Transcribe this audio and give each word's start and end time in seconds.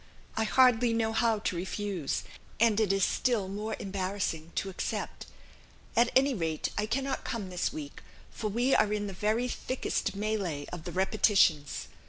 I 0.35 0.45
hardly 0.45 0.93
know 0.93 1.13
how 1.13 1.37
to 1.37 1.55
refuse, 1.55 2.23
and 2.59 2.79
it 2.79 2.91
is 2.91 3.05
still 3.05 3.47
more 3.47 3.75
embarrassing 3.77 4.51
to 4.55 4.71
accept. 4.71 5.27
At 5.95 6.09
any 6.15 6.33
rate, 6.33 6.69
I 6.75 6.87
cannot 6.87 7.23
come 7.23 7.51
this 7.51 7.71
week, 7.71 8.01
for 8.31 8.47
we 8.49 8.73
are 8.73 8.91
in 8.91 9.05
the 9.05 9.13
very 9.13 9.47
thickest 9.47 10.15
melee 10.15 10.65
of 10.73 10.85
the 10.85 10.91
Repetitions. 10.91 11.87